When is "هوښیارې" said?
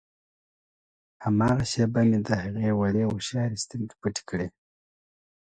3.09-3.57